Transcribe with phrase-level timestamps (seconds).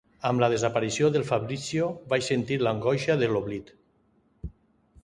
[0.27, 3.73] Amb la desaparició del Fabrizio vaig sentir l’angoixa de l’oblit.